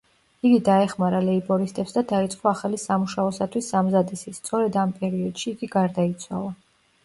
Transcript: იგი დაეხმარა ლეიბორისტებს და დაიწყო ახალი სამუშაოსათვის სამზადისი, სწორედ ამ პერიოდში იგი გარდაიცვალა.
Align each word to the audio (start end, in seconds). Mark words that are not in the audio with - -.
იგი 0.49 0.55
დაეხმარა 0.69 1.19
ლეიბორისტებს 1.25 1.93
და 1.97 2.03
დაიწყო 2.13 2.49
ახალი 2.53 2.81
სამუშაოსათვის 2.85 3.69
სამზადისი, 3.77 4.35
სწორედ 4.41 4.83
ამ 4.87 4.99
პერიოდში 4.99 5.51
იგი 5.57 5.75
გარდაიცვალა. 5.81 6.55